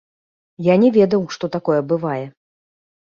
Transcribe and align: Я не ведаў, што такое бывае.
Я 0.67 0.77
не 0.85 0.89
ведаў, 0.97 1.21
што 1.35 1.51
такое 1.59 1.77
бывае. 1.93 2.21